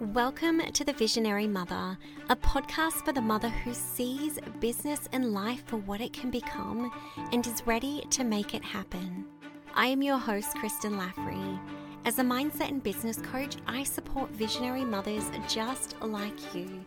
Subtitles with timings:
[0.00, 1.98] Welcome to The Visionary Mother,
[2.30, 6.90] a podcast for the mother who sees business and life for what it can become
[7.32, 9.26] and is ready to make it happen.
[9.74, 11.60] I am your host, Kristin Laffrey.
[12.06, 16.82] As a mindset and business coach, I support visionary mothers just like you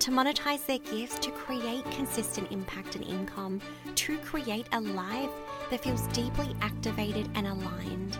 [0.00, 3.62] to monetize their gifts to create consistent impact and income,
[3.94, 5.30] to create a life
[5.70, 8.18] that feels deeply activated and aligned.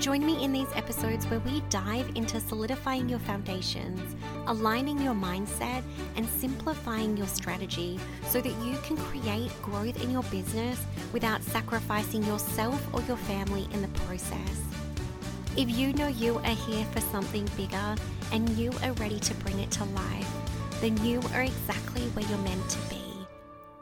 [0.00, 4.00] Join me in these episodes where we dive into solidifying your foundations,
[4.46, 5.82] aligning your mindset,
[6.16, 12.24] and simplifying your strategy so that you can create growth in your business without sacrificing
[12.24, 14.62] yourself or your family in the process.
[15.54, 17.94] If you know you are here for something bigger
[18.32, 20.32] and you are ready to bring it to life,
[20.80, 23.02] then you are exactly where you're meant to be.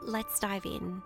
[0.01, 1.01] Let's dive in.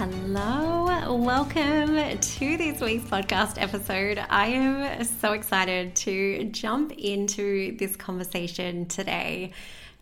[0.00, 4.18] Hello, welcome to this week's podcast episode.
[4.30, 9.52] I am so excited to jump into this conversation today.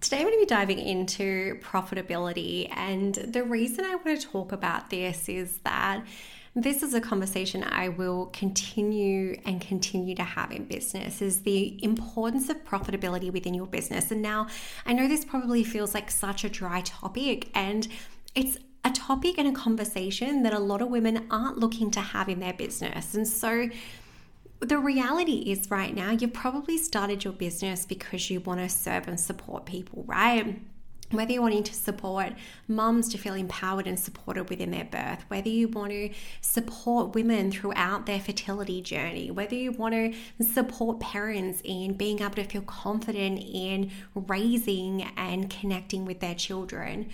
[0.00, 4.52] Today, I'm going to be diving into profitability, and the reason I want to talk
[4.52, 6.04] about this is that
[6.54, 11.76] this is a conversation I will continue and continue to have in business is the
[11.82, 14.12] importance of profitability within your business.
[14.12, 14.46] And now
[14.86, 17.88] I know this probably feels like such a dry topic and
[18.36, 22.28] it's a topic and a conversation that a lot of women aren't looking to have
[22.28, 23.14] in their business.
[23.14, 23.68] And so
[24.60, 29.06] the reality is, right now, you've probably started your business because you want to serve
[29.08, 30.60] and support people, right?
[31.10, 32.34] Whether you're wanting to support
[32.66, 36.10] mums to feel empowered and supported within their birth, whether you want to
[36.42, 40.12] support women throughout their fertility journey, whether you want to
[40.44, 47.08] support parents in being able to feel confident in raising and connecting with their children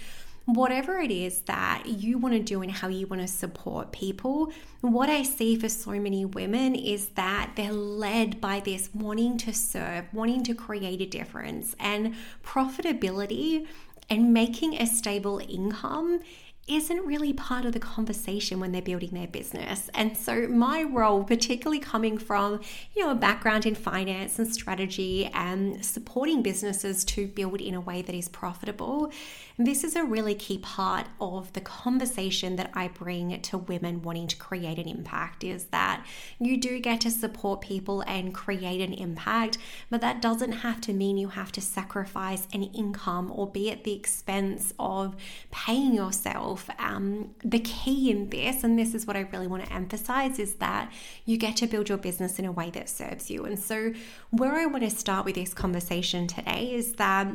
[0.47, 4.53] whatever it is that you want to do and how you want to support people,
[4.83, 9.55] what I see for so many women is that they're led by this wanting to
[9.55, 13.67] serve, wanting to create a difference, and profitability
[14.11, 16.21] and making a stable income
[16.67, 19.91] isn't really part of the conversation when they're building their business.
[19.93, 22.61] And so my role, particularly coming from,
[22.95, 27.81] you know, a background in finance and strategy and supporting businesses to build in a
[27.81, 29.13] way that is profitable,
[29.59, 34.27] this is a really key part of the conversation that I bring to women wanting
[34.29, 36.05] to create an impact is that
[36.39, 39.59] you do get to support people and create an impact,
[39.91, 43.85] but that doesn't have to mean you have to sacrifice an income or be at
[43.85, 45.15] the expense of
[45.51, 46.71] paying yourself yourself.
[46.79, 50.55] Um, the key in this, and this is what I really want to emphasize, is
[50.55, 50.93] that
[51.25, 53.45] you get to build your business in a way that serves you.
[53.45, 53.93] And so,
[54.31, 57.29] where I want to start with this conversation today is that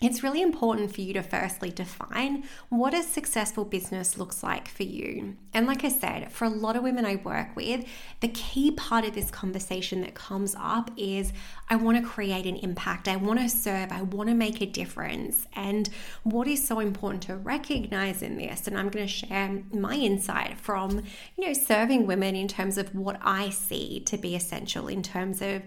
[0.00, 4.84] it's really important for you to firstly define what a successful business looks like for
[4.84, 5.36] you.
[5.52, 7.84] And like I said, for a lot of women I work with,
[8.20, 11.32] the key part of this conversation that comes up is
[11.68, 14.66] I want to create an impact, I want to serve, I want to make a
[14.66, 15.46] difference.
[15.56, 15.88] And
[16.22, 20.58] what is so important to recognize in this, and I'm going to share my insight
[20.58, 21.02] from,
[21.36, 25.42] you know, serving women in terms of what I see to be essential in terms
[25.42, 25.62] of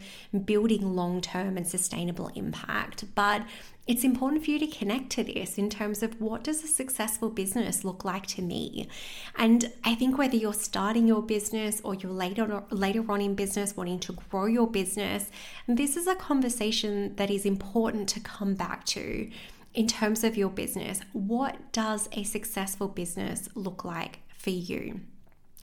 [0.45, 3.03] building long-term and sustainable impact.
[3.13, 3.43] But
[3.91, 7.29] it's important for you to connect to this in terms of what does a successful
[7.29, 8.87] business look like to me?
[9.35, 13.75] And i think whether you're starting your business or you're later later on in business
[13.75, 15.29] wanting to grow your business
[15.67, 19.29] this is a conversation that is important to come back to
[19.73, 21.01] in terms of your business.
[21.13, 25.01] What does a successful business look like for you?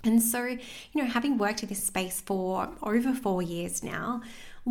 [0.05, 0.59] And so, you
[0.95, 4.22] know, having worked in this space for over four years now,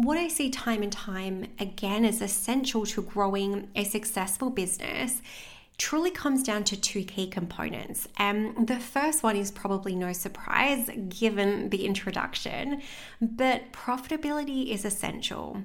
[0.03, 5.24] what I see time and time again as essential to growing a successful business
[5.77, 8.07] truly comes down to two key components.
[8.17, 12.81] And the first one is probably no surprise given the introduction,
[13.21, 15.61] but profitability is essential.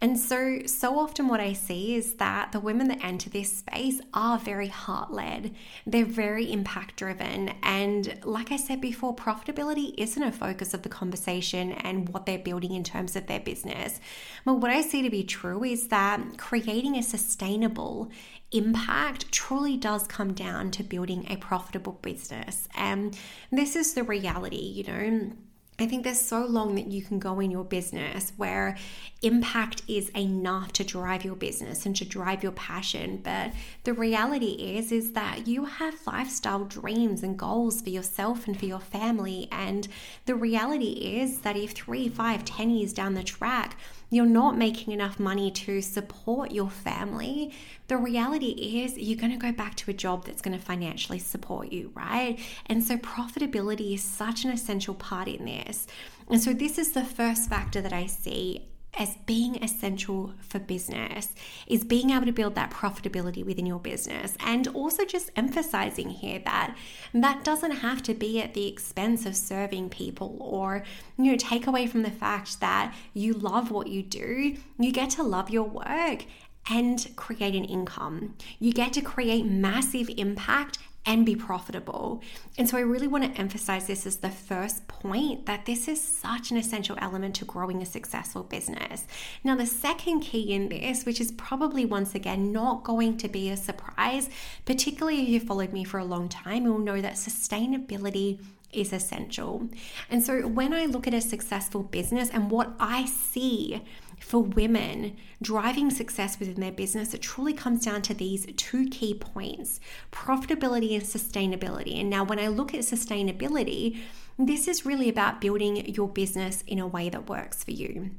[0.00, 4.00] And so, so often what I see is that the women that enter this space
[4.12, 5.54] are very heart led,
[5.86, 7.50] they're very impact driven.
[7.62, 12.38] And like I said before, profitability isn't a focus of the conversation and what they're
[12.38, 14.00] building in terms of their business.
[14.44, 18.10] But what I see to be true is that creating a sustainable,
[18.52, 22.68] impact truly does come down to building a profitable business.
[22.76, 23.16] And
[23.50, 25.32] this is the reality, you know.
[25.78, 28.76] I think there's so long that you can go in your business where
[29.22, 33.20] impact is enough to drive your business and to drive your passion.
[33.22, 33.52] But
[33.84, 38.66] the reality is, is that you have lifestyle dreams and goals for yourself and for
[38.66, 39.48] your family.
[39.52, 39.88] And
[40.26, 43.76] the reality is that if three, five, ten years down the track,
[44.10, 47.54] you're not making enough money to support your family,
[47.88, 51.18] the reality is you're going to go back to a job that's going to financially
[51.18, 52.38] support you, right?
[52.66, 55.86] And so profitability is such an essential part in this.
[56.28, 58.68] And so this is the first factor that I see
[58.98, 61.34] as being essential for business
[61.66, 66.40] is being able to build that profitability within your business and also just emphasizing here
[66.44, 66.76] that
[67.14, 70.82] that doesn't have to be at the expense of serving people or
[71.16, 75.08] you know take away from the fact that you love what you do you get
[75.08, 76.24] to love your work
[76.70, 78.34] and create an income.
[78.58, 82.22] You get to create massive impact and be profitable.
[82.56, 86.00] And so I really want to emphasize this as the first point that this is
[86.00, 89.06] such an essential element to growing a successful business.
[89.42, 93.50] Now, the second key in this, which is probably once again not going to be
[93.50, 94.30] a surprise,
[94.64, 98.38] particularly if you followed me for a long time, you'll know that sustainability
[98.72, 99.68] is essential.
[100.08, 103.82] And so when I look at a successful business and what I see
[104.22, 109.14] for women driving success within their business, it truly comes down to these two key
[109.14, 109.80] points
[110.10, 112.00] profitability and sustainability.
[112.00, 113.98] And now, when I look at sustainability,
[114.38, 118.10] this is really about building your business in a way that works for you.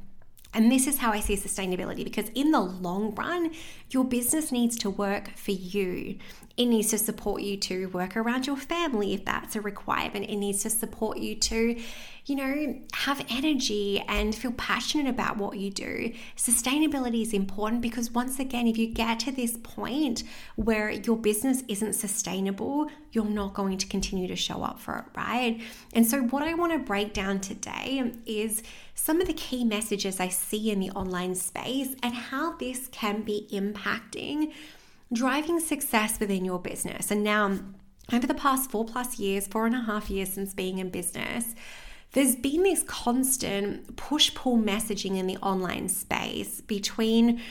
[0.53, 3.51] And this is how I see sustainability because, in the long run,
[3.89, 6.17] your business needs to work for you.
[6.57, 10.29] It needs to support you to work around your family if that's a requirement.
[10.29, 11.81] It needs to support you to,
[12.25, 16.13] you know, have energy and feel passionate about what you do.
[16.37, 20.23] Sustainability is important because, once again, if you get to this point
[20.55, 25.17] where your business isn't sustainable, you're not going to continue to show up for it,
[25.17, 25.61] right?
[25.91, 28.63] And so, what I want to break down today is
[28.95, 33.23] some of the key messages I see in the online space and how this can
[33.23, 34.53] be impacting
[35.11, 37.11] driving success within your business.
[37.11, 37.59] And now,
[38.11, 41.55] over the past four plus years, four and a half years since being in business,
[42.13, 47.41] there's been this constant push pull messaging in the online space between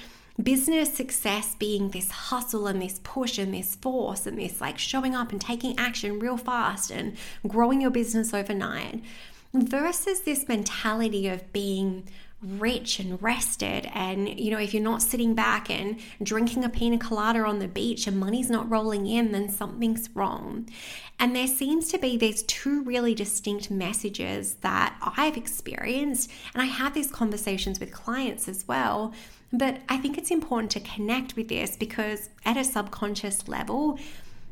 [0.43, 5.15] business success being this hustle and this push and this force and this like showing
[5.15, 7.17] up and taking action real fast and
[7.47, 9.03] growing your business overnight
[9.53, 12.09] versus this mentality of being
[12.43, 13.89] rich and rested.
[13.95, 17.69] And you know if you're not sitting back and drinking a pina colada on the
[17.69, 20.69] beach and money's not rolling in then something's wrong.
[21.19, 26.31] And there seems to be these two really distinct messages that I've experienced.
[26.53, 29.15] And I have these conversations with clients as well.
[29.53, 33.99] But I think it's important to connect with this because at a subconscious level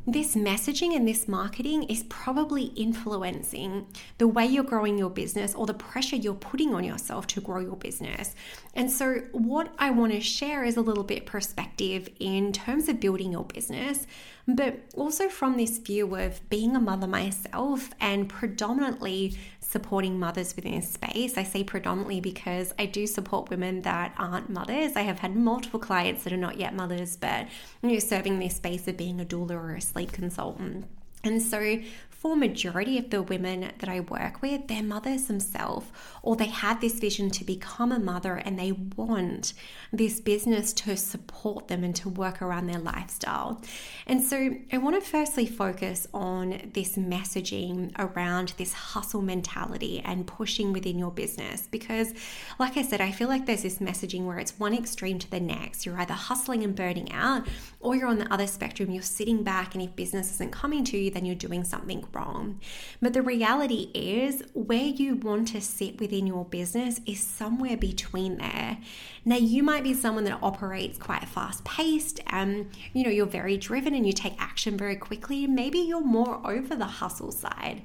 [0.06, 3.86] this messaging and this marketing is probably influencing
[4.18, 7.60] the way you're growing your business or the pressure you're putting on yourself to grow
[7.60, 8.34] your business.
[8.74, 12.98] And so, what I want to share is a little bit perspective in terms of
[12.98, 14.06] building your business,
[14.48, 19.36] but also from this view of being a mother myself and predominantly
[19.70, 21.38] supporting mothers within this space.
[21.38, 24.96] I say predominantly because I do support women that aren't mothers.
[24.96, 27.46] I have had multiple clients that are not yet mothers, but
[27.82, 30.86] you know, serving this space of being a doula or a sleep consultant.
[31.22, 31.78] And so
[32.20, 35.86] for majority of the women that I work with, they're mothers themselves,
[36.22, 39.54] or they have this vision to become a mother and they want
[39.90, 43.62] this business to support them and to work around their lifestyle.
[44.06, 50.26] And so I want to firstly focus on this messaging around this hustle mentality and
[50.26, 52.12] pushing within your business because,
[52.58, 55.40] like I said, I feel like there's this messaging where it's one extreme to the
[55.40, 55.86] next.
[55.86, 57.48] You're either hustling and burning out,
[57.80, 60.98] or you're on the other spectrum, you're sitting back, and if business isn't coming to
[60.98, 62.60] you, then you're doing something wrong.
[63.00, 68.36] But the reality is, where you want to sit within your business is somewhere between
[68.36, 68.78] there.
[69.24, 73.56] Now, you might be someone that operates quite fast paced and you know, you're very
[73.56, 75.46] driven and you take action very quickly.
[75.46, 77.82] Maybe you're more over the hustle side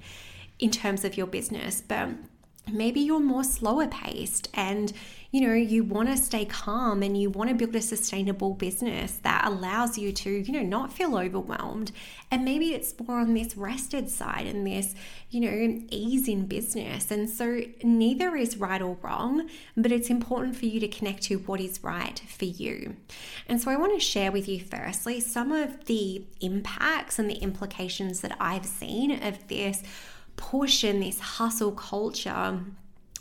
[0.59, 2.09] in terms of your business, but
[2.71, 4.91] maybe you're more slower paced and
[5.35, 9.17] you know, you want to stay calm and you want to build a sustainable business
[9.23, 11.91] that allows you to, you know, not feel overwhelmed.
[12.31, 14.95] And maybe it's more on this rested side and this,
[15.29, 17.11] you know, ease in business.
[17.11, 21.39] And so neither is right or wrong, but it's important for you to connect to
[21.39, 22.95] what is right for you.
[23.49, 27.39] And so I want to share with you, firstly, some of the impacts and the
[27.39, 29.83] implications that I've seen of this
[30.37, 32.61] push and this hustle culture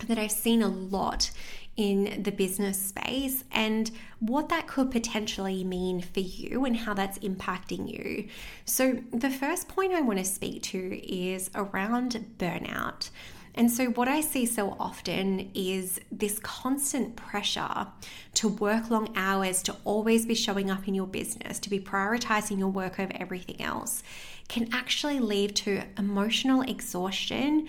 [0.06, 1.30] that I've seen a lot
[1.76, 3.90] in the business space and
[4.20, 8.28] what that could potentially mean for you and how that's impacting you.
[8.64, 13.10] So, the first point I want to speak to is around burnout.
[13.56, 17.86] And so, what I see so often is this constant pressure
[18.34, 22.58] to work long hours, to always be showing up in your business, to be prioritizing
[22.58, 24.02] your work over everything else,
[24.48, 27.68] can actually lead to emotional exhaustion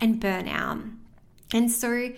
[0.00, 0.90] and burnout.
[1.52, 2.12] And so,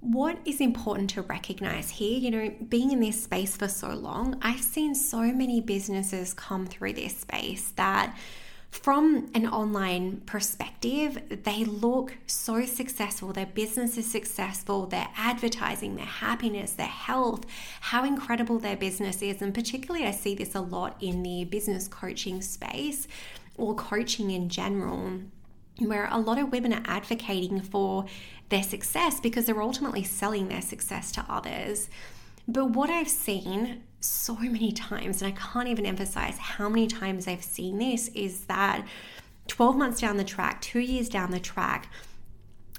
[0.00, 4.38] what is important to recognize here, you know, being in this space for so long,
[4.40, 8.16] I've seen so many businesses come through this space that
[8.70, 13.32] from an online perspective, they look so successful.
[13.32, 17.44] Their business is successful, their advertising, their happiness, their health,
[17.80, 19.42] how incredible their business is.
[19.42, 23.08] And particularly, I see this a lot in the business coaching space
[23.56, 25.20] or coaching in general
[25.88, 28.06] where a lot of women are advocating for
[28.48, 31.88] their success because they're ultimately selling their success to others.
[32.46, 37.28] But what I've seen so many times, and I can't even emphasize how many times
[37.28, 38.84] I've seen this, is that
[39.46, 41.88] 12 months down the track, two years down the track,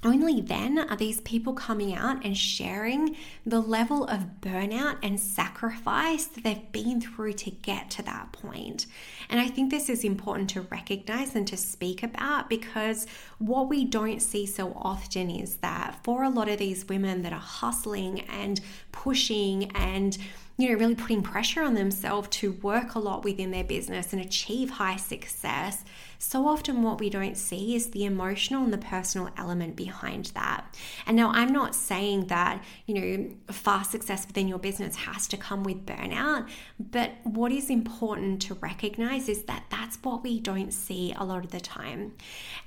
[0.04, 3.16] only then are these people coming out and sharing
[3.46, 8.88] the level of burnout and sacrifice that they've been through to get to that point.
[9.30, 13.06] And I think this is important to recognize and to speak about because
[13.38, 17.34] what we don't see so often is that for a lot of these women that
[17.34, 18.60] are hustling and
[18.92, 20.18] pushing and
[20.58, 24.22] you know, really putting pressure on themselves to work a lot within their business and
[24.22, 25.84] achieve high success,
[26.20, 30.76] so often what we don't see is the emotional and the personal element behind that.
[31.08, 35.38] And now I'm not saying that, you know, fast success within your business has to
[35.38, 36.48] come with burnout,
[36.80, 41.44] but what is important to recognize is that that's what we don't see a lot
[41.44, 42.14] of the time.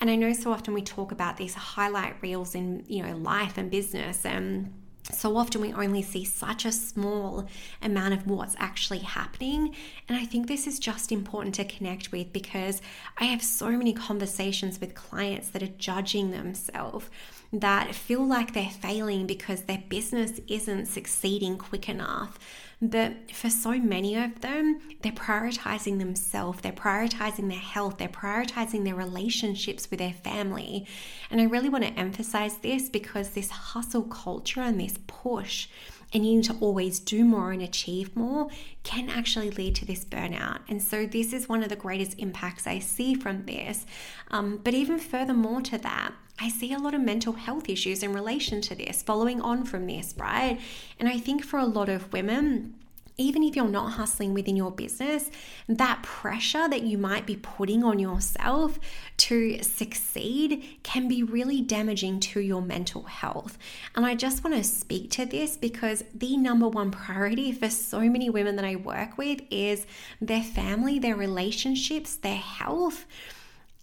[0.01, 3.57] And I know so often we talk about these highlight reels in, you know, life
[3.57, 4.73] and business and
[5.13, 7.47] so often we only see such a small
[7.83, 9.75] amount of what's actually happening.
[10.09, 12.81] And I think this is just important to connect with because
[13.19, 17.11] I have so many conversations with clients that are judging themselves,
[17.53, 22.39] that feel like they're failing because their business isn't succeeding quick enough.
[22.83, 28.85] But for so many of them, they're prioritizing themselves, they're prioritizing their health, they're prioritizing
[28.85, 30.87] their relationships with their family.
[31.31, 35.69] And I really want to emphasize this because this hustle culture and this push
[36.13, 38.49] and needing to always do more and achieve more
[38.85, 40.61] can actually lead to this burnout.
[40.69, 43.85] And so, this is one of the greatest impacts I see from this.
[44.31, 48.13] Um, but even furthermore to that, I see a lot of mental health issues in
[48.13, 50.61] relation to this, following on from this, right?
[50.99, 52.75] And I think for a lot of women,
[53.17, 55.31] even if you're not hustling within your business,
[55.69, 58.81] that pressure that you might be putting on yourself
[59.17, 63.57] to succeed can be really damaging to your mental health.
[63.95, 68.01] And I just want to speak to this because the number one priority for so
[68.01, 69.87] many women that I work with is
[70.21, 73.07] their family, their relationships, their health.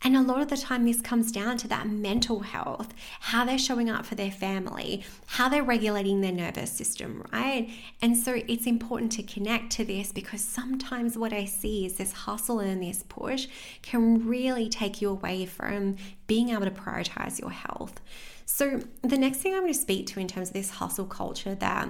[0.03, 3.59] And a lot of the time, this comes down to that mental health, how they're
[3.59, 7.69] showing up for their family, how they're regulating their nervous system, right?
[8.01, 12.13] And so it's important to connect to this because sometimes what I see is this
[12.13, 13.47] hustle and this push
[13.83, 18.01] can really take you away from being able to prioritize your health.
[18.45, 21.55] So, the next thing I'm going to speak to in terms of this hustle culture
[21.55, 21.87] that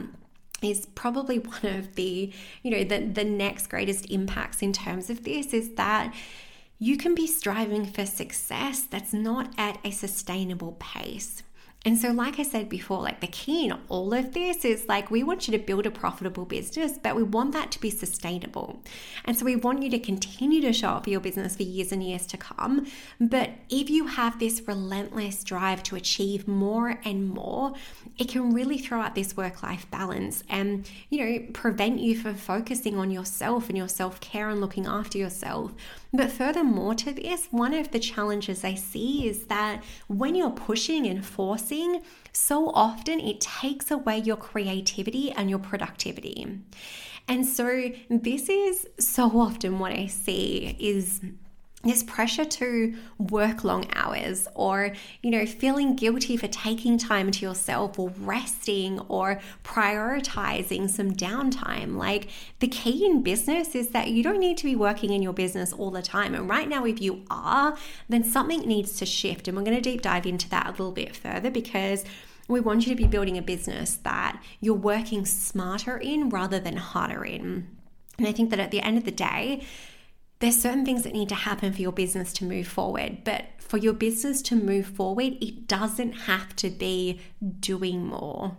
[0.62, 5.24] is probably one of the, you know, the, the next greatest impacts in terms of
[5.24, 6.14] this is that
[6.84, 11.44] you can be striving for success that's not at a sustainable pace.
[11.84, 15.10] And so, like I said before, like the key in all of this is like
[15.10, 18.84] we want you to build a profitable business, but we want that to be sustainable.
[19.26, 21.92] And so, we want you to continue to show up for your business for years
[21.92, 22.86] and years to come.
[23.20, 27.74] But if you have this relentless drive to achieve more and more,
[28.20, 32.36] it can really throw out this work life balance and, you know, prevent you from
[32.36, 35.74] focusing on yourself and your self care and looking after yourself.
[36.14, 41.08] But furthermore to this, one of the challenges I see is that when you're pushing
[41.08, 41.71] and forcing,
[42.34, 46.60] so often it takes away your creativity and your productivity.
[47.28, 51.22] And so this is so often what I see is
[51.84, 57.46] this pressure to work long hours or you know feeling guilty for taking time to
[57.46, 61.98] yourself or resting or prioritizing some downtime.
[61.98, 65.34] Like the key in business is that you don't need to be working in your
[65.34, 66.36] business all the time.
[66.36, 67.78] And right now if you are
[68.10, 69.48] then something needs to shift.
[69.48, 72.04] And we're going to deep dive into that a little bit further because
[72.48, 76.78] we want you to be building a business that you're working smarter in rather than
[76.78, 77.68] harder in.
[78.18, 79.66] And I think that at the end of the day,
[80.42, 83.24] there's certain things that need to happen for your business to move forward.
[83.24, 87.22] But for your business to move forward, it doesn't have to be
[87.60, 88.58] doing more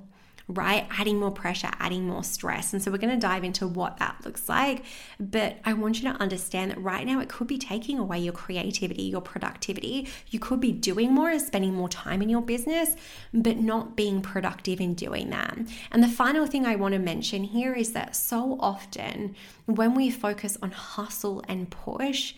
[0.52, 0.87] right?
[0.90, 2.73] Adding more pressure, adding more stress.
[2.73, 4.85] And so we're going to dive into what that looks like.
[5.18, 8.32] But I want you to understand that right now it could be taking away your
[8.32, 10.09] creativity, your productivity.
[10.30, 12.97] You could be doing more and spending more time in your business,
[13.32, 15.56] but not being productive in doing that.
[15.90, 19.35] And the final thing I want to mention here is that so often
[19.66, 22.35] when we focus on hustle and push,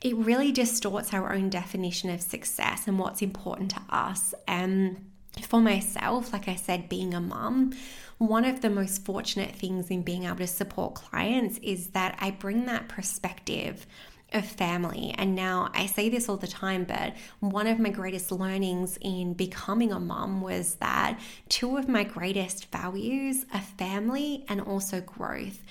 [0.00, 4.34] it really distorts our own definition of success and what's important to us.
[4.46, 7.72] And for myself, like I said, being a mum,
[8.18, 12.30] one of the most fortunate things in being able to support clients is that I
[12.30, 13.86] bring that perspective
[14.32, 15.14] of family.
[15.16, 19.34] And now I say this all the time, but one of my greatest learnings in
[19.34, 25.62] becoming a mum was that two of my greatest values are family and also growth.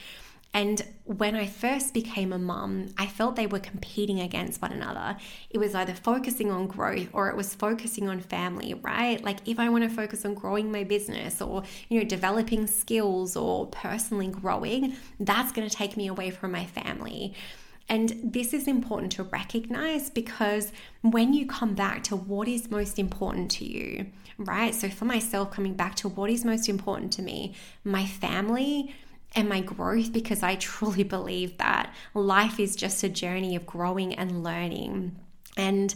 [0.55, 5.17] And when I first became a mum, I felt they were competing against one another.
[5.49, 9.21] It was either focusing on growth or it was focusing on family, right?
[9.21, 13.35] Like if I want to focus on growing my business or, you know, developing skills
[13.35, 17.33] or personally growing, that's going to take me away from my family.
[17.89, 20.71] And this is important to recognize because
[21.01, 24.07] when you come back to what is most important to you,
[24.37, 24.73] right?
[24.73, 28.95] So for myself, coming back to what is most important to me, my family
[29.35, 34.15] and my growth because I truly believe that life is just a journey of growing
[34.15, 35.15] and learning.
[35.57, 35.93] And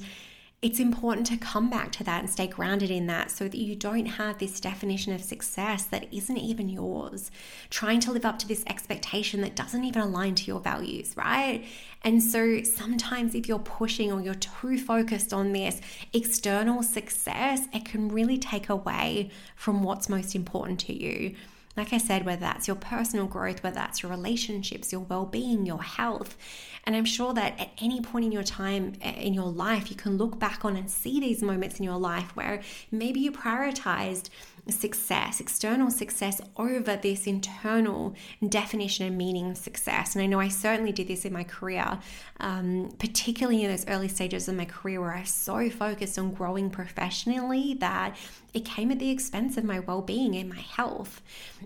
[0.61, 3.77] it's important to come back to that and stay grounded in that so that you
[3.77, 7.31] don't have this definition of success that isn't even yours,
[7.69, 11.63] trying to live up to this expectation that doesn't even align to your values, right?
[12.03, 15.79] And so sometimes if you're pushing or you're too focused on this
[16.11, 21.35] external success, it can really take away from what's most important to you.
[21.79, 25.65] Like I said, whether that's your personal growth, whether that's your relationships, your well being,
[25.65, 26.35] your health.
[26.83, 29.95] And I'm sure that at any point in your time eh, in your life, you
[29.95, 34.29] can look back on and see these moments in your life where maybe you prioritized
[34.67, 38.15] success, external success over this internal
[38.47, 40.15] definition and meaning of success.
[40.15, 41.99] And I know I certainly did this in my career,
[42.39, 46.33] um, particularly in those early stages of my career where I was so focused on
[46.33, 48.15] growing professionally that
[48.53, 51.21] it came at the expense of my well being and my health.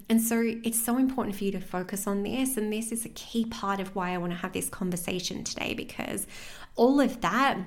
[0.10, 2.58] And so it's so important for you to focus on this.
[2.58, 5.74] And this is a key part of why I want to have this conversation today
[5.74, 6.28] because
[6.76, 7.58] all of that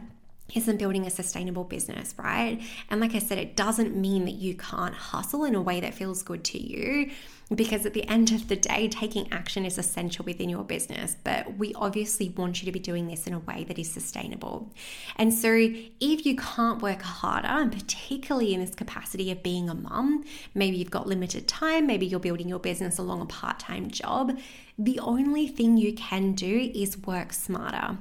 [0.55, 2.61] isn't building a sustainable business, right?
[2.89, 5.95] And like I said, it doesn't mean that you can't hustle in a way that
[5.95, 7.11] feels good to you
[7.55, 11.17] because at the end of the day, taking action is essential within your business.
[11.23, 14.73] But we obviously want you to be doing this in a way that is sustainable.
[15.17, 19.75] And so, if you can't work harder, and particularly in this capacity of being a
[19.75, 23.91] mum, maybe you've got limited time, maybe you're building your business along a part time
[23.91, 24.37] job,
[24.77, 27.97] the only thing you can do is work smarter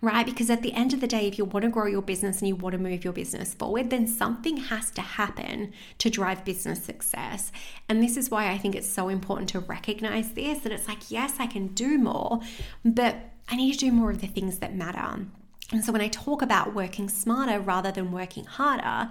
[0.00, 0.26] right?
[0.26, 2.48] Because at the end of the day, if you want to grow your business and
[2.48, 6.84] you want to move your business forward, then something has to happen to drive business
[6.84, 7.52] success.
[7.88, 11.10] And this is why I think it's so important to recognize this that it's like,
[11.10, 12.40] yes, I can do more,
[12.84, 13.16] but
[13.48, 15.26] I need to do more of the things that matter.
[15.72, 19.10] And so when I talk about working smarter rather than working harder,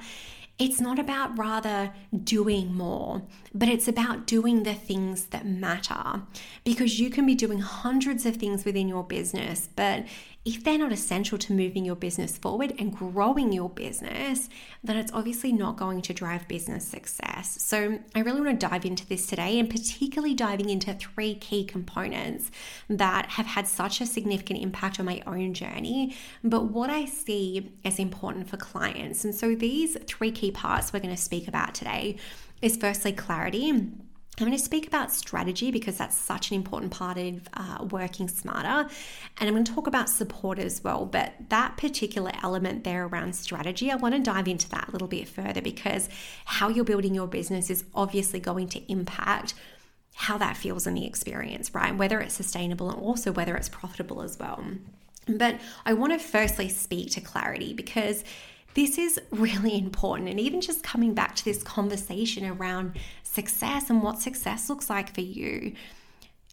[0.57, 1.91] it's not about rather
[2.23, 6.21] doing more, but it's about doing the things that matter.
[6.63, 10.05] Because you can be doing hundreds of things within your business, but
[10.45, 14.47] if they're not essential to moving your business forward and growing your business,
[14.83, 17.59] then it's obviously not going to drive business success.
[17.61, 21.65] So, I really want to dive into this today and particularly diving into three key
[21.65, 22.51] components
[22.87, 27.71] that have had such a significant impact on my own journey, but what I see
[27.83, 29.25] as important for clients.
[29.25, 32.17] And so, these three key parts we're going to speak about today
[32.61, 33.91] is firstly clarity
[34.37, 38.27] I'm going to speak about strategy because that's such an important part of uh, working
[38.27, 38.89] smarter.
[39.37, 41.05] And I'm going to talk about support as well.
[41.05, 45.07] But that particular element there around strategy, I want to dive into that a little
[45.07, 46.09] bit further because
[46.43, 49.53] how you're building your business is obviously going to impact
[50.15, 51.95] how that feels in the experience, right?
[51.95, 54.63] Whether it's sustainable and also whether it's profitable as well.
[55.27, 58.23] But I want to firstly speak to clarity because
[58.75, 60.29] this is really important.
[60.29, 65.13] And even just coming back to this conversation around success and what success looks like
[65.13, 65.73] for you,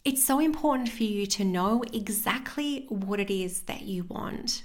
[0.05, 4.63] it's so important for you to know exactly what it is that you want.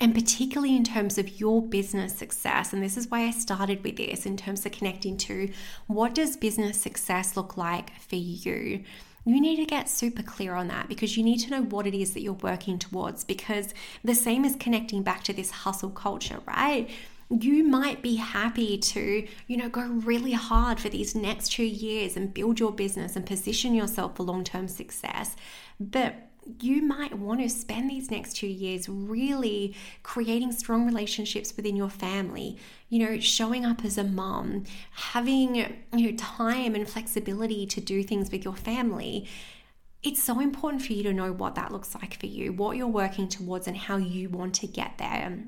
[0.00, 3.96] And particularly in terms of your business success, and this is why I started with
[3.96, 5.50] this in terms of connecting to
[5.88, 8.84] what does business success look like for you?
[9.28, 11.94] You need to get super clear on that because you need to know what it
[11.94, 13.24] is that you're working towards.
[13.24, 16.88] Because the same as connecting back to this hustle culture, right?
[17.30, 22.16] You might be happy to, you know, go really hard for these next two years
[22.16, 25.36] and build your business and position yourself for long term success.
[25.78, 26.27] But
[26.60, 31.90] you might want to spend these next two years really creating strong relationships within your
[31.90, 32.58] family,
[32.88, 38.02] you know, showing up as a mom, having, you know, time and flexibility to do
[38.02, 39.28] things with your family.
[40.02, 42.86] It's so important for you to know what that looks like for you, what you're
[42.86, 45.38] working towards, and how you want to get there.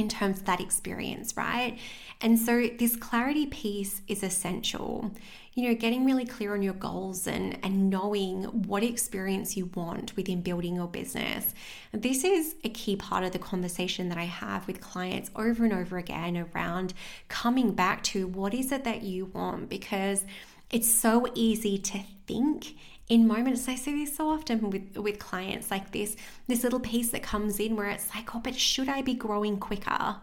[0.00, 1.78] In terms of that experience, right?
[2.20, 5.10] And so this clarity piece is essential.
[5.54, 10.16] You know, getting really clear on your goals and, and knowing what experience you want
[10.16, 11.54] within building your business.
[11.92, 15.72] This is a key part of the conversation that I have with clients over and
[15.72, 16.94] over again around
[17.28, 20.24] coming back to what is it that you want because
[20.70, 22.76] it's so easy to think
[23.10, 27.10] in moments i see this so often with with clients like this this little piece
[27.10, 30.16] that comes in where it's like oh but should i be growing quicker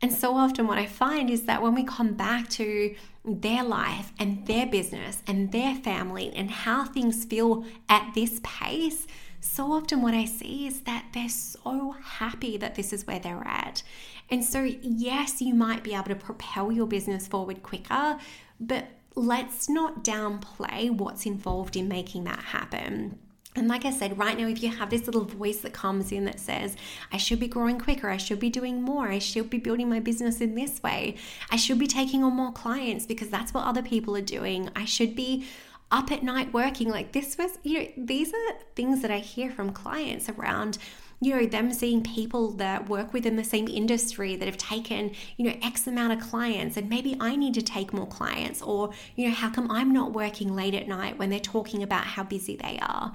[0.00, 4.12] and so often what i find is that when we come back to their life
[4.18, 9.06] and their business and their family and how things feel at this pace
[9.44, 13.44] so often what I see is that they're so happy that this is where they're
[13.44, 13.82] at.
[14.30, 18.18] And so, yes, you might be able to propel your business forward quicker,
[18.60, 23.18] but let's not downplay what's involved in making that happen.
[23.54, 26.24] And like I said, right now, if you have this little voice that comes in
[26.24, 26.74] that says,
[27.12, 30.00] I should be growing quicker, I should be doing more, I should be building my
[30.00, 31.16] business in this way,
[31.50, 34.86] I should be taking on more clients because that's what other people are doing, I
[34.86, 35.44] should be
[35.90, 36.88] up at night working.
[36.88, 40.78] Like this was, you know, these are things that I hear from clients around
[41.22, 45.44] you know, them seeing people that work within the same industry that have taken, you
[45.44, 49.28] know, X amount of clients and maybe I need to take more clients or, you
[49.28, 52.56] know, how come I'm not working late at night when they're talking about how busy
[52.56, 53.12] they are?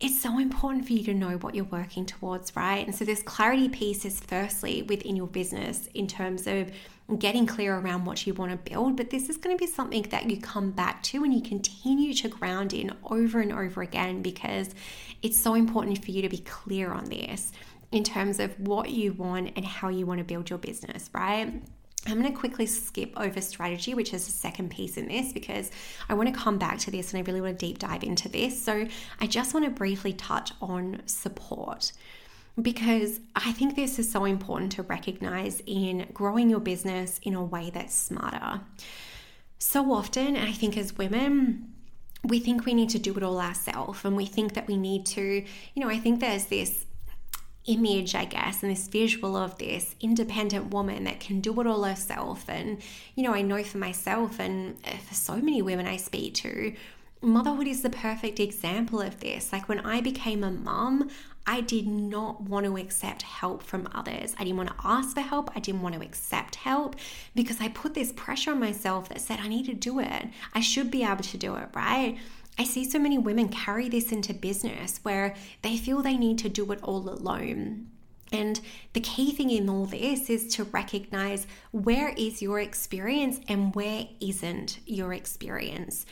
[0.00, 2.86] It's so important for you to know what you're working towards, right?
[2.86, 6.70] And so this clarity piece is firstly within your business in terms of
[7.18, 10.02] getting clear around what you want to build, but this is going to be something
[10.10, 14.20] that you come back to and you continue to ground in over and over again
[14.20, 14.74] because
[15.22, 17.52] it's so important for you to be clear on this
[17.92, 21.52] in terms of what you want and how you want to build your business, right?
[22.06, 25.70] I'm going to quickly skip over strategy, which is the second piece in this, because
[26.08, 28.28] I want to come back to this and I really want to deep dive into
[28.28, 28.62] this.
[28.62, 28.86] So,
[29.20, 31.92] I just want to briefly touch on support
[32.60, 37.44] because I think this is so important to recognize in growing your business in a
[37.44, 38.60] way that's smarter.
[39.58, 41.74] So often, I think as women,
[42.24, 45.06] we think we need to do it all ourselves and we think that we need
[45.06, 46.84] to, you know, I think there's this
[47.66, 51.84] image, I guess, and this visual of this independent woman that can do it all
[51.84, 52.48] herself.
[52.48, 52.78] And,
[53.14, 56.74] you know, I know for myself and uh, for so many women I speak to,
[57.20, 59.52] motherhood is the perfect example of this.
[59.52, 61.10] Like when I became a mum,
[61.50, 64.34] I did not want to accept help from others.
[64.38, 65.50] I didn't want to ask for help.
[65.56, 66.94] I didn't want to accept help
[67.34, 70.26] because I put this pressure on myself that said, I need to do it.
[70.52, 72.18] I should be able to do it, right?
[72.58, 76.50] I see so many women carry this into business where they feel they need to
[76.50, 77.86] do it all alone.
[78.30, 78.60] And
[78.92, 84.06] the key thing in all this is to recognize where is your experience and where
[84.20, 86.04] isn't your experience.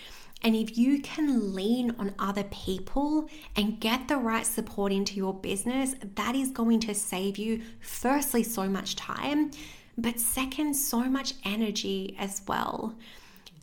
[0.43, 5.35] And if you can lean on other people and get the right support into your
[5.35, 9.51] business, that is going to save you, firstly, so much time,
[9.99, 12.95] but second, so much energy as well.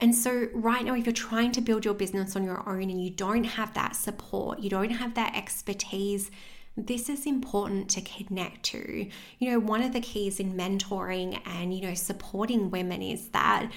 [0.01, 3.01] And so, right now, if you're trying to build your business on your own and
[3.01, 6.31] you don't have that support, you don't have that expertise,
[6.75, 9.07] this is important to connect to.
[9.37, 13.71] You know, one of the keys in mentoring and, you know, supporting women is that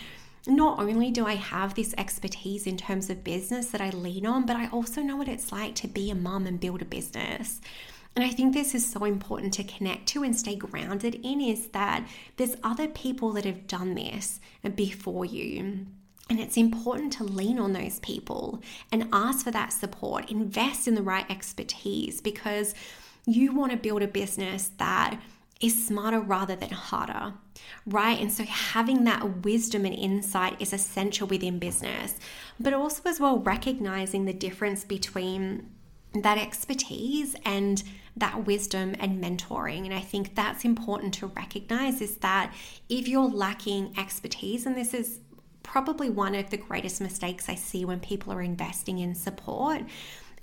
[0.46, 4.46] not only do I have this expertise in terms of business that I lean on,
[4.46, 7.60] but I also know what it's like to be a mum and build a business.
[8.14, 11.68] And I think this is so important to connect to and stay grounded in is
[11.68, 14.40] that there's other people that have done this
[14.74, 15.86] before you.
[16.28, 20.94] And it's important to lean on those people and ask for that support, invest in
[20.94, 22.74] the right expertise because
[23.26, 25.20] you want to build a business that
[25.60, 27.32] is smarter rather than harder,
[27.86, 28.20] right?
[28.20, 32.18] And so having that wisdom and insight is essential within business,
[32.60, 35.70] but also as well recognizing the difference between
[36.12, 37.82] that expertise and
[38.16, 39.84] that wisdom and mentoring.
[39.84, 42.54] And I think that's important to recognize is that
[42.88, 45.20] if you're lacking expertise, and this is
[45.62, 49.82] probably one of the greatest mistakes I see when people are investing in support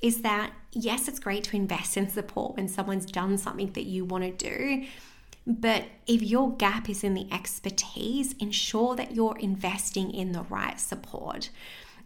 [0.04, 4.04] is that yes, it's great to invest in support when someone's done something that you
[4.06, 4.86] want to do.
[5.48, 10.80] But if your gap is in the expertise, ensure that you're investing in the right
[10.80, 11.50] support.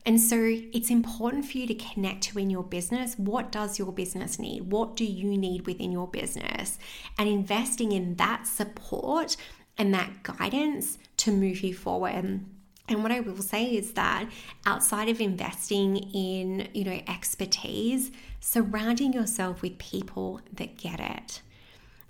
[0.06, 3.92] And so it's important for you to connect to in your business what does your
[3.92, 4.72] business need?
[4.72, 6.80] What do you need within your business?
[7.18, 9.36] And investing in that support
[9.78, 12.46] and that guidance to move you forward.
[12.88, 13.34] And what I mm-hmm.
[13.34, 14.30] will say is that
[14.66, 21.42] outside of investing in, you know, expertise, surrounding yourself with people that get it.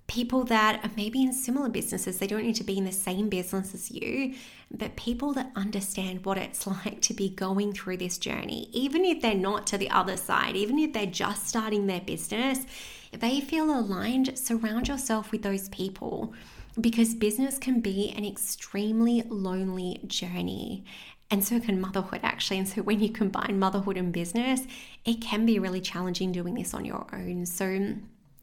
[0.06, 3.28] People that are maybe in similar businesses, they don't need to be in the same
[3.28, 4.36] business as you,
[4.72, 9.22] but people that understand what it's like to be going through this journey, even if
[9.22, 12.66] they're not to the other side, even if they're just starting their business,
[13.12, 16.34] if they feel aligned, surround yourself with those people
[16.80, 20.84] because business can be an extremely lonely journey.
[21.30, 22.58] And so can motherhood, actually.
[22.58, 24.62] And so, when you combine motherhood and business,
[25.04, 27.46] it can be really challenging doing this on your own.
[27.46, 27.96] So,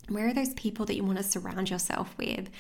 [0.09, 2.51] where are those people that you want to surround yourself with?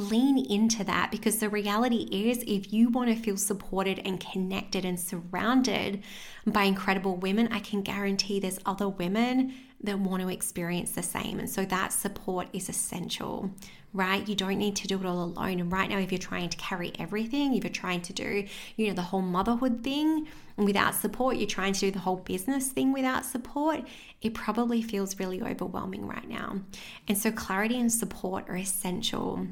[0.00, 4.84] Lean into that because the reality is, if you want to feel supported and connected
[4.84, 6.02] and surrounded
[6.46, 11.38] by incredible women, I can guarantee there's other women that want to experience the same.
[11.38, 13.50] And so that support is essential,
[13.92, 14.26] right?
[14.26, 15.60] You don't need to do it all alone.
[15.60, 18.88] And right now, if you're trying to carry everything, if you're trying to do, you
[18.88, 22.92] know, the whole motherhood thing without support, you're trying to do the whole business thing
[22.92, 23.86] without support,
[24.22, 26.60] it probably feels really overwhelming right now.
[27.06, 29.46] And so clarity and support are essential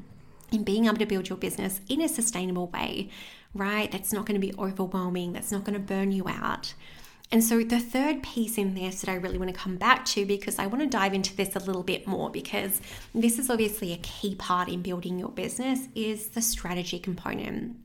[0.51, 3.09] in being able to build your business in a sustainable way,
[3.53, 3.91] right?
[3.91, 6.73] That's not going to be overwhelming, that's not going to burn you out.
[7.31, 10.25] And so, the third piece in this that I really want to come back to
[10.25, 12.81] because I want to dive into this a little bit more because
[13.13, 17.75] this is obviously a key part in building your business is the strategy component,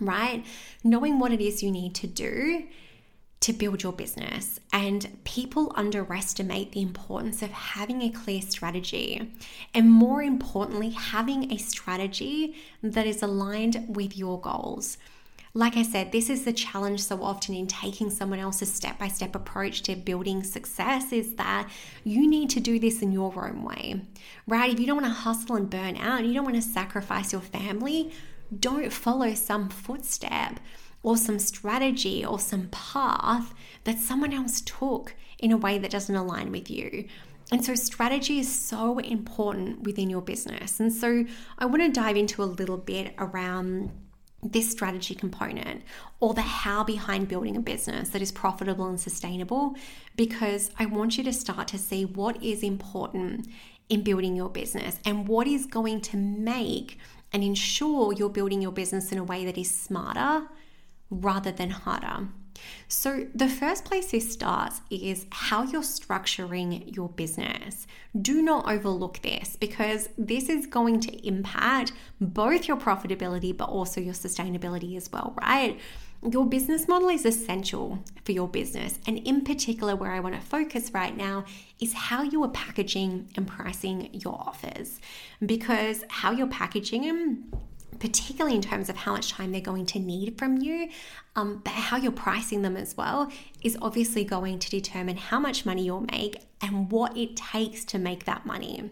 [0.00, 0.44] right?
[0.82, 2.64] Knowing what it is you need to do
[3.40, 4.58] to build your business.
[4.72, 9.32] And people underestimate the importance of having a clear strategy.
[9.74, 14.98] And more importantly, having a strategy that is aligned with your goals.
[15.54, 19.08] Like I said, this is the challenge so often in taking someone else's step by
[19.08, 21.68] step approach to building success is that
[22.04, 24.02] you need to do this in your own way,
[24.46, 24.72] right?
[24.72, 27.40] If you don't want to hustle and burn out, you don't want to sacrifice your
[27.40, 28.12] family,
[28.56, 30.60] don't follow some footstep
[31.02, 36.14] or some strategy or some path that someone else took in a way that doesn't
[36.14, 37.06] align with you.
[37.50, 40.80] And so, strategy is so important within your business.
[40.80, 41.24] And so,
[41.58, 43.90] I want to dive into a little bit around
[44.42, 45.82] this strategy component
[46.20, 49.74] or the how behind building a business that is profitable and sustainable
[50.16, 53.48] because I want you to start to see what is important
[53.88, 56.98] in building your business and what is going to make
[57.32, 60.46] and ensure you're building your business in a way that is smarter
[61.10, 62.28] rather than harder.
[62.88, 67.86] So, the first place this starts is how you're structuring your business.
[68.20, 74.00] Do not overlook this because this is going to impact both your profitability but also
[74.00, 75.78] your sustainability as well, right?
[76.28, 78.98] Your business model is essential for your business.
[79.06, 81.44] And in particular, where I want to focus right now
[81.80, 85.00] is how you are packaging and pricing your offers.
[85.44, 87.52] Because how you're packaging them
[87.98, 90.88] particularly in terms of how much time they're going to need from you,
[91.36, 93.30] um, but how you're pricing them as well
[93.62, 97.98] is obviously going to determine how much money you'll make and what it takes to
[97.98, 98.90] make that money.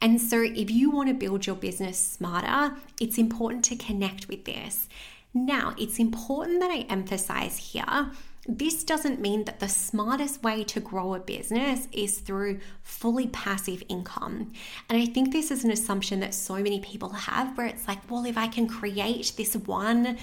[0.00, 4.44] And so, if you want to build your business smarter, it's important to connect with
[4.44, 4.88] this.
[5.32, 8.10] Now, it's important that I emphasize here
[8.46, 13.82] this doesn't mean that the smartest way to grow a business is through fully passive
[13.88, 14.52] income.
[14.90, 18.10] And I think this is an assumption that so many people have where it's like,
[18.10, 20.18] well, if I can create this one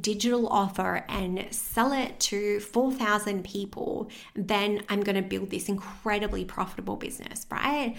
[0.00, 6.44] digital offer and sell it to 4,000 people, then I'm going to build this incredibly
[6.44, 7.96] profitable business, right?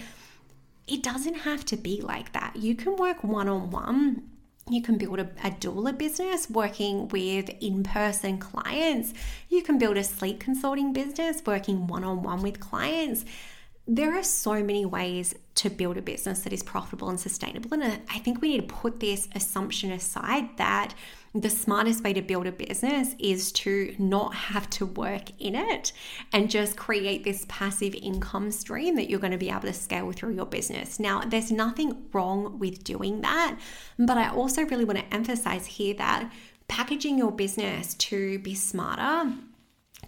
[0.86, 2.56] It doesn't have to be like that.
[2.56, 4.22] You can work one on one
[4.68, 9.12] you can build a, a doula business working with in person clients.
[9.48, 13.24] You can build a sleep consulting business working one on one with clients.
[13.86, 17.74] There are so many ways to build a business that is profitable and sustainable.
[17.74, 20.94] And I think we need to put this assumption aside that
[21.34, 25.92] the smartest way to build a business is to not have to work in it
[26.32, 30.12] and just create this passive income stream that you're going to be able to scale
[30.12, 31.00] through your business.
[31.00, 33.58] Now, there's nothing wrong with doing that,
[33.98, 36.30] but I also really want to emphasize here that
[36.68, 39.32] packaging your business to be smarter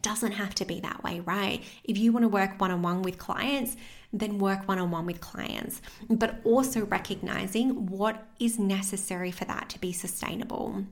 [0.02, 1.64] doesn't have to be that way, right?
[1.82, 3.76] If you want to work one on one with clients,
[4.12, 9.68] then work one on one with clients, but also recognizing what is necessary for that
[9.70, 10.84] to be sustainable.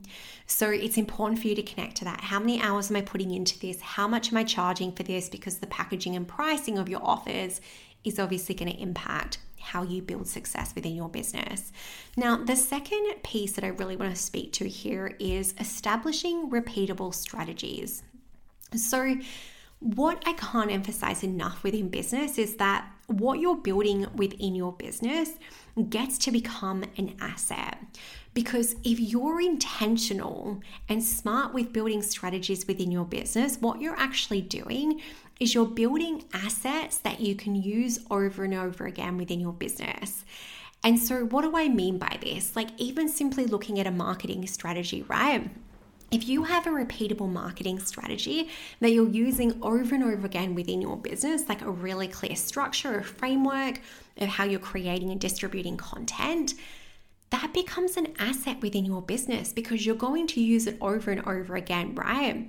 [0.47, 2.21] So it's important for you to connect to that.
[2.21, 3.81] How many hours am I putting into this?
[3.81, 5.29] How much am I charging for this?
[5.29, 7.61] Because the packaging and pricing of your offers
[8.05, 11.73] is obviously going to impact how you build success within your business.
[12.17, 17.15] Now, the second piece that I really want to speak to here is establishing repeatable
[17.15, 18.03] strategies.
[18.77, 19.17] So,
[19.81, 25.31] what I can't emphasize enough within business is that what you're building within your business
[25.89, 27.79] gets to become an asset.
[28.33, 34.41] Because if you're intentional and smart with building strategies within your business, what you're actually
[34.41, 35.01] doing
[35.39, 40.25] is you're building assets that you can use over and over again within your business.
[40.83, 42.55] And so, what do I mean by this?
[42.55, 45.51] Like, even simply looking at a marketing strategy, right?
[46.15, 48.49] If you have a repeatable marketing strategy
[48.79, 52.99] that you're using over and over again within your business, like a really clear structure,
[52.99, 53.81] or framework
[54.19, 56.55] of how you're creating and distributing content,
[57.31, 61.27] that becomes an asset within your business because you're going to use it over and
[61.27, 62.49] over again, right?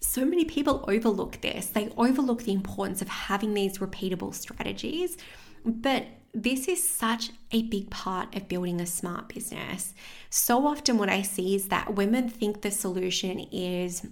[0.00, 1.66] So many people overlook this.
[1.66, 5.18] They overlook the importance of having these repeatable strategies.
[5.66, 6.06] But
[6.36, 9.94] this is such a big part of building a smart business.
[10.28, 14.06] So often, what I see is that women think the solution is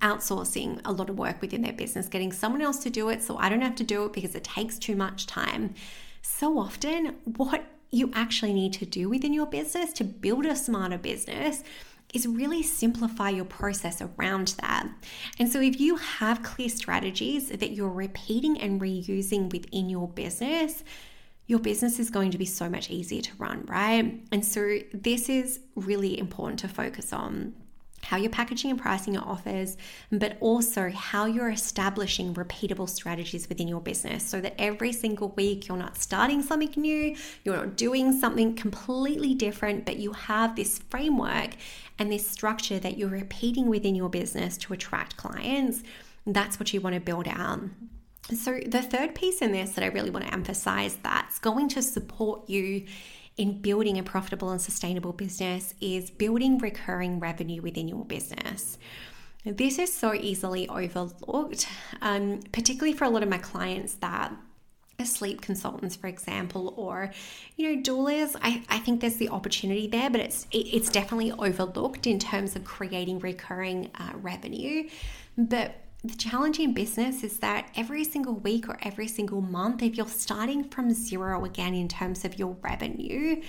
[0.00, 3.36] outsourcing a lot of work within their business, getting someone else to do it so
[3.36, 5.74] I don't have to do it because it takes too much time.
[6.22, 10.98] So often, what you actually need to do within your business to build a smarter
[10.98, 11.62] business
[12.12, 14.88] is really simplify your process around that.
[15.38, 20.82] And so, if you have clear strategies that you're repeating and reusing within your business,
[21.46, 24.20] your business is going to be so much easier to run, right?
[24.32, 27.54] And so, this is really important to focus on
[28.04, 29.76] how you're packaging and pricing your offers,
[30.12, 35.66] but also how you're establishing repeatable strategies within your business so that every single week
[35.66, 40.78] you're not starting something new, you're not doing something completely different, but you have this
[40.90, 41.50] framework
[41.98, 45.82] and this structure that you're repeating within your business to attract clients.
[46.26, 47.60] That's what you want to build out.
[48.32, 51.82] So, the third piece in this that I really want to emphasize that's going to
[51.82, 52.86] support you
[53.36, 58.78] in building a profitable and sustainable business is building recurring revenue within your business.
[59.44, 61.68] This is so easily overlooked,
[62.00, 64.32] um, particularly for a lot of my clients that
[65.04, 67.10] sleep consultants, for example, or
[67.56, 68.36] you know, doulas.
[68.40, 72.56] I, I think there's the opportunity there, but it's it, it's definitely overlooked in terms
[72.56, 74.88] of creating recurring uh, revenue.
[75.36, 79.96] But the challenge in business is that every single week or every single month, if
[79.96, 83.40] you're starting from zero again in terms of your revenue,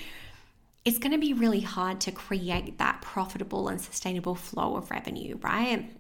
[0.86, 5.38] it's going to be really hard to create that profitable and sustainable flow of revenue,
[5.41, 5.91] right?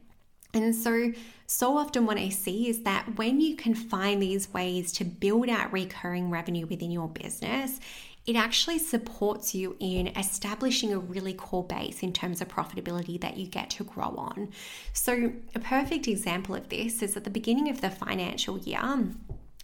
[0.53, 1.11] And so,
[1.45, 5.49] so often what I see is that when you can find these ways to build
[5.49, 7.81] out recurring revenue within your business,
[8.25, 13.37] it actually supports you in establishing a really core base in terms of profitability that
[13.37, 14.49] you get to grow on.
[14.93, 19.09] So, a perfect example of this is at the beginning of the financial year,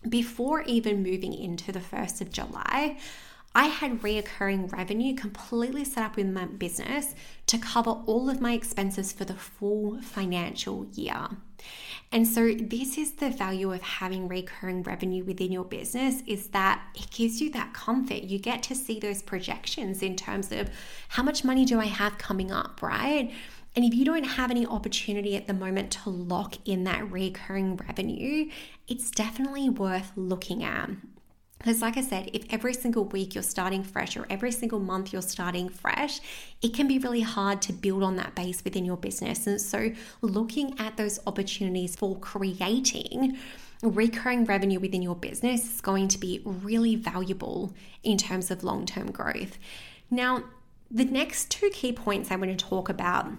[0.07, 2.97] before even moving into the 1st of July,
[3.53, 7.13] I had reoccurring revenue completely set up in my business
[7.47, 11.27] to cover all of my expenses for the full financial year.
[12.11, 16.81] And so this is the value of having recurring revenue within your business is that
[16.93, 18.23] it gives you that comfort.
[18.23, 20.69] You get to see those projections in terms of
[21.09, 23.31] how much money do I have coming up, right?
[23.75, 27.77] And if you don't have any opportunity at the moment to lock in that recurring
[27.77, 28.49] revenue,
[28.87, 30.89] it's definitely worth looking at.
[31.61, 35.13] Because, like I said, if every single week you're starting fresh or every single month
[35.13, 36.19] you're starting fresh,
[36.63, 39.45] it can be really hard to build on that base within your business.
[39.45, 43.37] And so, looking at those opportunities for creating
[43.83, 48.87] recurring revenue within your business is going to be really valuable in terms of long
[48.87, 49.59] term growth.
[50.09, 50.43] Now,
[50.89, 53.31] the next two key points I want to talk about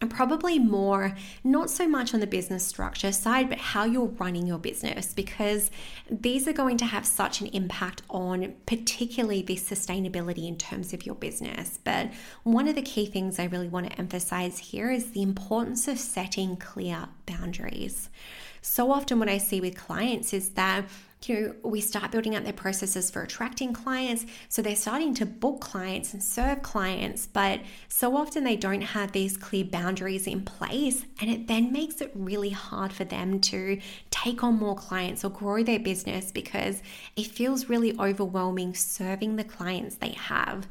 [0.00, 4.46] and probably more not so much on the business structure side, but how you're running
[4.46, 5.70] your business, because
[6.10, 11.04] these are going to have such an impact on particularly the sustainability in terms of
[11.04, 11.78] your business.
[11.82, 12.10] But
[12.44, 15.98] one of the key things I really want to emphasize here is the importance of
[15.98, 18.08] setting clear boundaries.
[18.60, 20.84] So often, what I see with clients is that
[21.26, 24.24] you know, we start building up their processes for attracting clients.
[24.48, 29.12] So they're starting to book clients and serve clients, but so often they don't have
[29.12, 31.04] these clear boundaries in place.
[31.20, 35.30] And it then makes it really hard for them to take on more clients or
[35.30, 36.82] grow their business because
[37.16, 40.68] it feels really overwhelming serving the clients they have.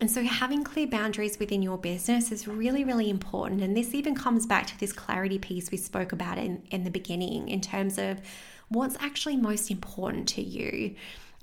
[0.00, 3.62] And so, having clear boundaries within your business is really, really important.
[3.62, 6.90] And this even comes back to this clarity piece we spoke about in, in the
[6.90, 8.20] beginning in terms of
[8.68, 10.94] what's actually most important to you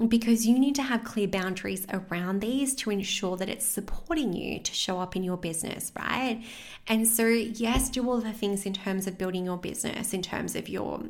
[0.07, 4.59] because you need to have clear boundaries around these to ensure that it's supporting you
[4.59, 6.43] to show up in your business, right?
[6.87, 10.55] And so, yes, do all the things in terms of building your business, in terms
[10.55, 11.03] of your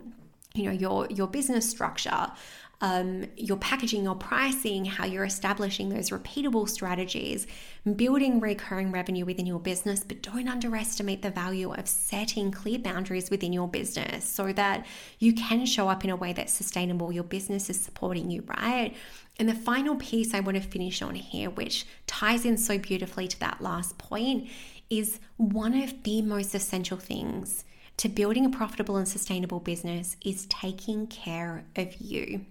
[0.54, 2.32] you know your your business structure
[2.81, 7.47] um, your packaging, your pricing, how you're establishing those repeatable strategies,
[7.95, 13.29] building recurring revenue within your business, but don't underestimate the value of setting clear boundaries
[13.29, 14.85] within your business so that
[15.19, 17.11] you can show up in a way that's sustainable.
[17.11, 18.93] Your business is supporting you, right?
[19.38, 23.27] And the final piece I want to finish on here, which ties in so beautifully
[23.27, 24.49] to that last point,
[24.89, 27.65] is one of the most essential things
[27.97, 32.45] to building a profitable and sustainable business is taking care of you.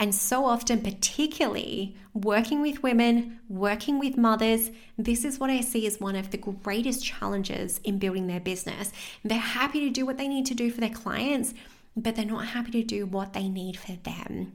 [0.00, 5.86] And so often, particularly working with women, working with mothers, this is what I see
[5.86, 8.92] as one of the greatest challenges in building their business.
[9.22, 11.54] They're happy to do what they need to do for their clients,
[11.96, 14.52] but they're not happy to do what they need for them.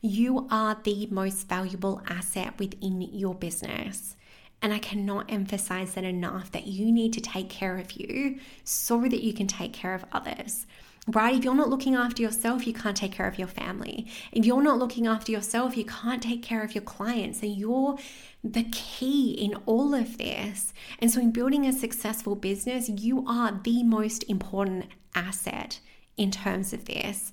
[0.00, 4.16] You are the most valuable asset within your business.
[4.62, 9.00] And I cannot emphasize that enough that you need to take care of you so
[9.00, 10.66] that you can take care of others.
[11.06, 11.36] Right?
[11.36, 14.06] If you're not looking after yourself, you can't take care of your family.
[14.32, 17.42] If you're not looking after yourself, you can't take care of your clients.
[17.42, 17.98] And you're
[18.42, 20.72] the key in all of this.
[21.00, 25.80] And so, in building a successful business, you are the most important asset
[26.16, 27.32] in terms of this.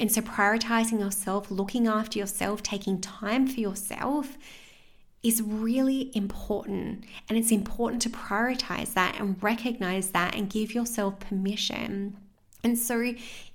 [0.00, 4.36] And so, prioritizing yourself, looking after yourself, taking time for yourself
[5.22, 7.04] is really important.
[7.28, 12.16] And it's important to prioritize that and recognize that and give yourself permission.
[12.64, 13.00] And so,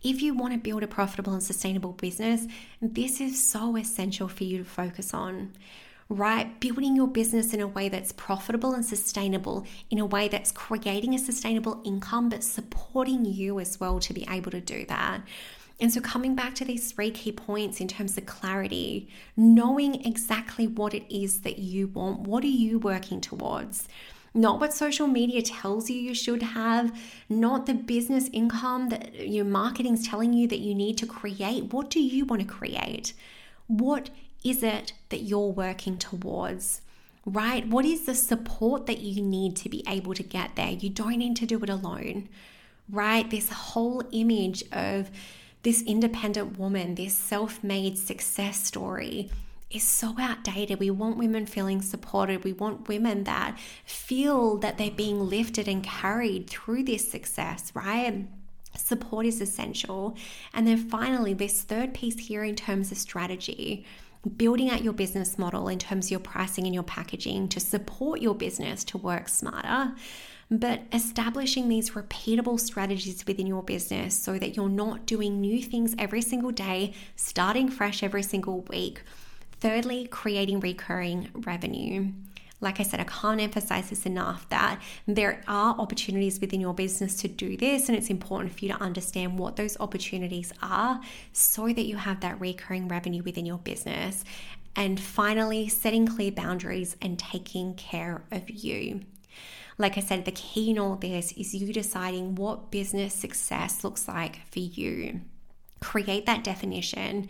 [0.03, 2.45] if you want to build a profitable and sustainable business,
[2.81, 5.53] this is so essential for you to focus on,
[6.09, 6.59] right?
[6.59, 11.15] Building your business in a way that's profitable and sustainable, in a way that's creating
[11.15, 15.21] a sustainable income, but supporting you as well to be able to do that.
[15.79, 20.67] And so, coming back to these three key points in terms of clarity, knowing exactly
[20.67, 23.87] what it is that you want, what are you working towards?
[24.37, 26.95] Not what social media tells you you should have,
[27.27, 31.73] not the business income that your marketing's telling you that you need to create.
[31.73, 33.13] What do you want to create?
[33.65, 34.11] What
[34.43, 36.81] is it that you're working towards?
[37.25, 37.67] Right?
[37.67, 40.69] What is the support that you need to be able to get there?
[40.69, 42.29] You don't need to do it alone,
[42.91, 43.27] right?
[43.27, 45.09] This whole image of
[45.63, 49.31] this independent woman, this self made success story
[49.69, 50.79] is so outdated.
[50.79, 52.43] We want women feeling supported.
[52.43, 58.27] We want women that feel that they're being lifted and carried through this success, right?
[58.75, 60.15] Support is essential.
[60.53, 63.85] And then finally, this third piece here in terms of strategy
[64.35, 68.19] building out your business model in terms of your pricing and your packaging to support
[68.19, 69.93] your business to work smarter
[70.49, 75.93] but establishing these repeatable strategies within your business so that you're not doing new things
[75.99, 79.01] every single day, starting fresh every single week.
[79.59, 82.11] Thirdly, creating recurring revenue.
[82.59, 87.15] Like I said, I can't emphasize this enough that there are opportunities within your business
[87.21, 90.99] to do this, and it's important for you to understand what those opportunities are
[91.33, 94.23] so that you have that recurring revenue within your business.
[94.75, 99.01] And finally, setting clear boundaries and taking care of you.
[99.79, 104.07] Like I said, the key in all this is you deciding what business success looks
[104.07, 105.21] like for you.
[105.79, 107.29] Create that definition,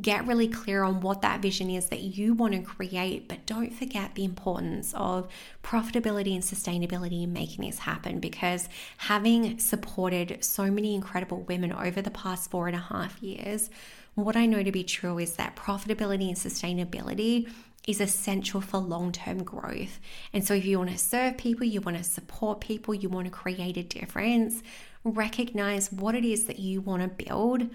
[0.00, 3.72] get really clear on what that vision is that you want to create, but don't
[3.72, 5.28] forget the importance of
[5.62, 8.68] profitability and sustainability in making this happen because
[8.98, 13.70] having supported so many incredible women over the past four and a half years,
[14.14, 17.50] what I know to be true is that profitability and sustainability
[17.86, 19.98] is essential for long term growth.
[20.34, 23.26] And so, if you want to serve people, you want to support people, you want
[23.26, 24.62] to create a difference,
[25.04, 27.70] recognize what it is that you want to build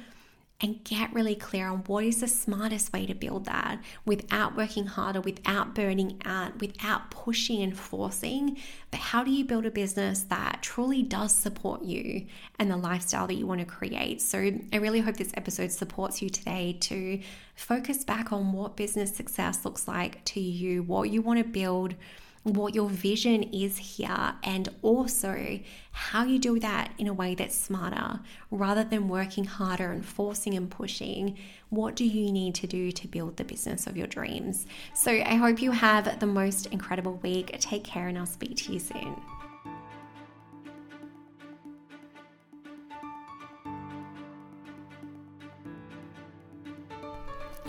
[0.63, 4.85] and get really clear on what is the smartest way to build that without working
[4.85, 8.57] harder, without burning out, without pushing and forcing.
[8.89, 12.27] But how do you build a business that truly does support you
[12.59, 14.21] and the lifestyle that you want to create?
[14.21, 14.37] So
[14.71, 17.19] I really hope this episode supports you today to
[17.55, 21.93] focus back on what business success looks like to you, what you want to build
[22.43, 25.59] what your vision is here and also
[25.91, 28.19] how you do that in a way that's smarter
[28.51, 31.37] rather than working harder and forcing and pushing.
[31.69, 34.65] What do you need to do to build the business of your dreams?
[34.93, 37.55] So I hope you have the most incredible week.
[37.59, 39.15] Take care, and I'll speak to you soon.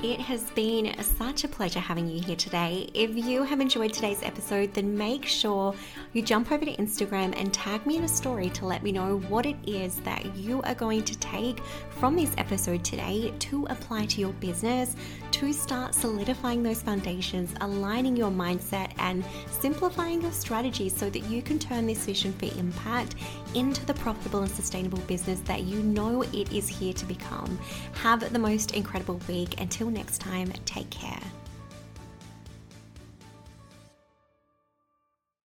[0.04, 2.90] It has been such a pleasure having you here today.
[2.92, 5.74] If you have enjoyed today's episode, then make sure
[6.12, 9.20] you jump over to Instagram and tag me in a story to let me know
[9.30, 14.04] what it is that you are going to take from this episode today to apply
[14.04, 14.94] to your business
[15.30, 21.42] to start solidifying those foundations, aligning your mindset, and simplifying your strategy so that you
[21.42, 23.16] can turn this vision for impact
[23.54, 27.58] into the profitable and sustainable business that you know it is here to become.
[27.94, 29.60] Have the most incredible week.
[29.60, 31.22] Until next time, take care.